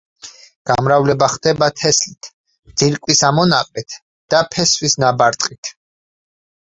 გამრავლება 0.67 1.25
ხდება 1.33 1.67
თესლით, 1.81 2.29
ძირკვის 2.81 3.21
ამონაყრით 3.29 3.99
და 4.35 4.39
ფესვის 4.57 4.97
ნაბარტყით. 5.05 5.71